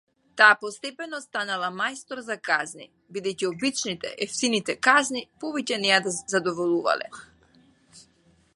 Таа 0.41 0.53
постепено 0.59 1.17
станала 1.25 1.67
мајстор 1.81 2.21
за 2.29 2.37
казни, 2.49 2.87
бидејќи 3.17 3.49
обичните, 3.49 4.13
евтините 4.27 4.77
казни 4.89 5.23
повеќе 5.45 5.81
на 5.85 5.89
ја 5.93 6.01
задоволувале. 6.37 7.11